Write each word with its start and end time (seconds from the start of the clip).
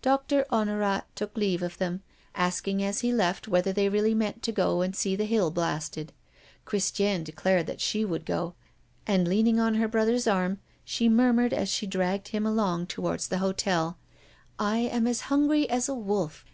Doctor 0.00 0.46
Honorat 0.50 1.04
took 1.14 1.36
leave 1.36 1.62
of 1.62 1.76
them, 1.76 2.00
asking 2.34 2.82
as 2.82 3.00
he 3.00 3.12
left 3.12 3.46
whether 3.46 3.74
they 3.74 3.90
really 3.90 4.14
meant 4.14 4.42
to 4.44 4.50
go 4.50 4.80
and 4.80 4.96
see 4.96 5.14
the 5.14 5.26
hill 5.26 5.50
blasted. 5.50 6.14
Christiane 6.64 7.24
declared 7.24 7.66
that 7.66 7.82
she 7.82 8.02
would 8.02 8.24
go; 8.24 8.54
and, 9.06 9.28
leaning 9.28 9.60
on 9.60 9.74
her 9.74 9.86
brother's 9.86 10.26
arm, 10.26 10.60
she 10.82 11.10
murmured 11.10 11.52
as 11.52 11.68
she 11.68 11.86
dragged 11.86 12.28
him 12.28 12.46
along 12.46 12.86
toward 12.86 13.20
the 13.20 13.36
hotel: 13.36 13.98
"I 14.58 14.78
am 14.78 15.06
as 15.06 15.20
hungry 15.28 15.68
as 15.68 15.90
a 15.90 15.94
wolf. 15.94 16.46